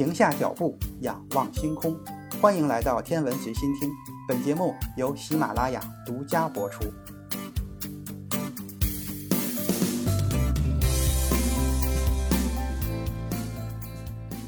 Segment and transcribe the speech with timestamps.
[0.00, 1.94] 停下脚步，仰望星空。
[2.40, 3.90] 欢迎来到天文随心听，
[4.26, 6.86] 本节目由喜马拉雅独家播出。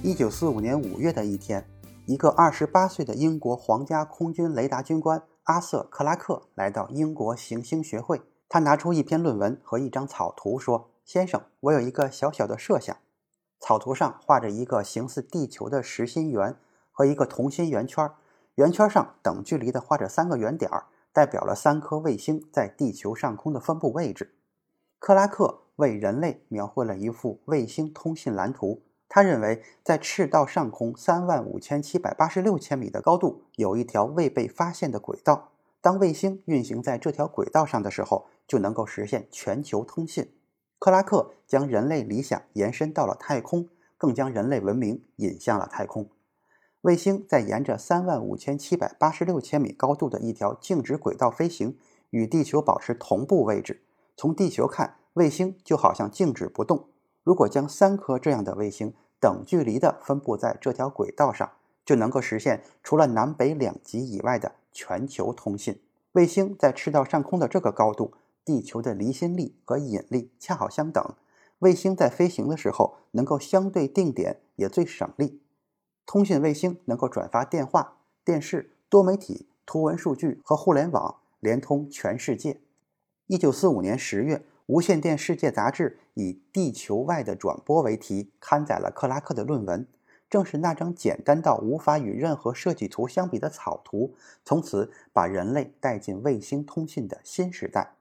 [0.02, 1.69] 一九四五年五月的一天，
[2.07, 8.23] 一个二十八岁的英国皇家空军雷达军官阿瑟·克拉克来到英国行星学会。
[8.48, 12.97] 他拿出一篇论文和一张草图，说：“先生，我有一个小小的设想。”
[13.65, 16.57] 草图上画着一个形似地球的实心圆
[16.91, 18.11] 和一个同心圆圈，
[18.57, 20.69] 圆圈上等距离的画着三个圆点，
[21.12, 24.34] 代表了三颗卫星在地球上空的分布位置。
[24.98, 28.83] 克拉克为人类描绘了一幅卫星通信蓝图。
[29.09, 35.51] 他认为，在赤道上空三万五千七百八十六千米的高度，有一条未被发现的轨道。
[35.81, 40.33] 当卫星运行在这条轨道上的时候，就能够实现全球通信。
[40.82, 46.08] 克拉克将人类理想延伸到了太空，更将人类文明引向了太空。
[46.80, 51.78] 卫星在沿着三万五千七百八十六千米高度的一条静止轨道飞行，
[52.11, 53.80] 与地球保持同步位置。
[54.16, 56.89] 从地球看，卫星就好像静止不动。
[57.22, 61.48] 如果将三颗这样的卫星等距离地分布在这条轨道上，
[61.84, 65.80] 就能够实现除了南北两极以外的全球通信。
[66.11, 68.14] 卫星在赤道上空的这个高度。
[68.45, 71.15] 地球的离心力和引力恰好相等，
[71.61, 75.41] 卫星在飞行的时候能够相对定点，也最省力。
[76.05, 82.61] 通信卫星能够转发电话、电视、多媒体、图文数据和互联网，连通全世界。
[83.29, 89.87] 一九四五年十月，《无线电世界》杂志以“地球外的转播”为题刊载了克拉克的论文。
[90.29, 97.95] 正是那张简单到无法与任何设计图相比的草图，从此把人类带进卫星通信的新时代。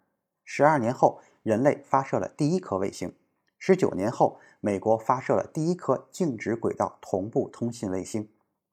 [0.53, 3.15] 十二年后，人类发射了第一颗卫星。
[3.57, 8.27] 十九年后，美国发射了第一颗静止轨道同步通信卫星。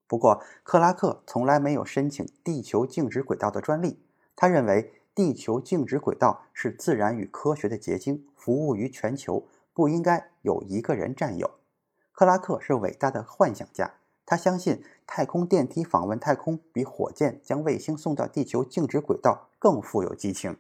[0.09, 4.03] 不过，克拉克从来没有申请地球静止轨道的专利。
[4.35, 11.49] 他认为，地球静止轨道是自然与科学的结晶，服务于全球，不应该有一个人占有。
[12.11, 13.95] 克拉克是伟大的幻想家，
[14.27, 20.57] 他相信太空电梯访问太空比火箭将卫星送到地球静止轨道更富有激情。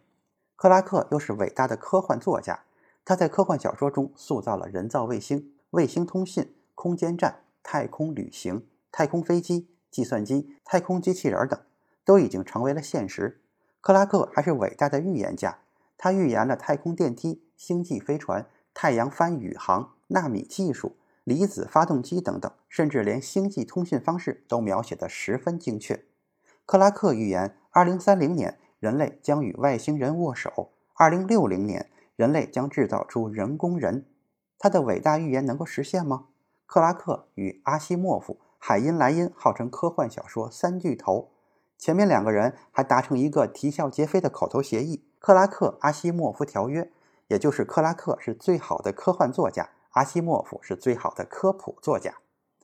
[0.59, 2.65] 克拉克又是伟大的科幻作家，
[3.05, 11.61] 他在科幻小说中塑造了人造卫星、卫星通信、空间站、太空旅行、太空飞机、计算机、太空机器人等，
[12.05, 13.41] 都已经成为了现实。
[13.81, 15.61] 克拉克还是伟大的预言家，
[15.97, 26.05] 他预言了太空电梯、星际飞船、太阳帆宇航、纳米技术、离子发动机等等，甚至连星际通信方式都描写得十分精确。
[26.67, 28.59] 克拉克预言，二零三零年。
[28.78, 30.72] 人类将与外星人握手。
[30.94, 34.06] 二零六零年，人类将制造出人工人。
[34.59, 36.27] 他的伟大预言能够实现吗？
[36.66, 41.31] 克拉克与阿西莫夫、海因莱因号称科幻小说三巨头。
[41.78, 46.91] 前面两个人还达成一个啼笑皆非的口头协议——克拉克阿西莫夫条约，
[47.28, 52.17] 也就是克拉克是最好的科幻作家，阿西莫夫是最好的科普作家。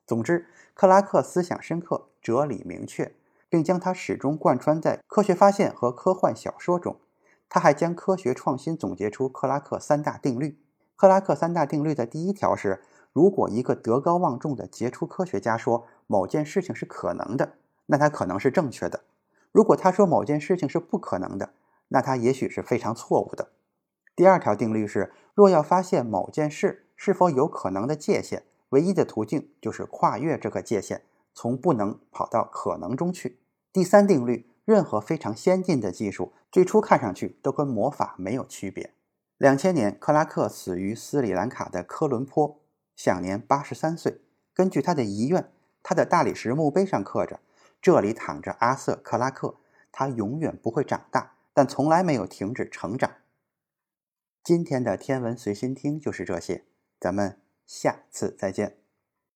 [0.04, 3.14] 总之，克拉克思想深刻，哲理明确。
[3.54, 6.97] 并将它始终贯穿在科学发现和科幻小说中。
[7.48, 10.59] 他还将科学创新总结出克拉克三大定律。
[10.97, 12.82] 克拉克三大定律的第一条是：
[13.12, 17.53] 如果一个德高望重的杰出科学家说某件事情是可能的，
[17.87, 19.03] 那他可能是正确的；
[19.53, 21.50] 如果他说某件事情是不可能的，
[21.91, 23.50] 那他也许是非常错误的。
[24.16, 33.38] 第二条定律是：若要发现某件事是否有可能的界限，唯一的途径就是跨越这个界限，从不能跑到可能中去。
[33.74, 38.94] 第三定律：任何非常先进的技术，最初看上去都跟魔法没有区别。
[39.36, 42.60] 两千年，克拉克死于斯里兰卡的科伦坡，
[42.94, 44.20] 享年八十三岁。
[44.54, 45.50] 根据他的遗愿，
[45.82, 47.40] 他的大理石墓碑上刻着
[47.82, 49.56] ：“这里躺着阿瑟·克拉克，
[49.91, 53.10] 他永远不会长大，但从来没有停止成长。”
[54.44, 56.62] 今天的天文随心听就是这些，
[57.00, 58.84] 咱们下次再见。